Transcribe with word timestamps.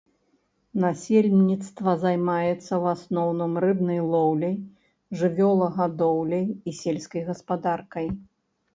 Насельніцтва 0.85 1.93
займаецца 2.05 2.63
ў 2.63 2.81
асноўным 2.95 3.53
рыбнай 3.67 4.01
лоўляй, 4.11 4.59
жывёлагадоўляй 5.23 6.45
і 6.53 6.69
сельскай 6.83 7.21
гаспадаркай. 7.33 8.07